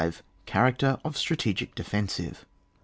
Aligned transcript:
CHARACTER 0.47 0.97
OF 1.05 1.15
STRATEGIC 1.15 1.75
DEFENSIVE. 1.75 2.43